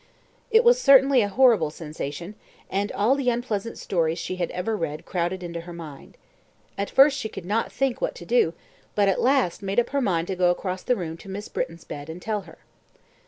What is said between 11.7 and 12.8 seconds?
bed and tell her.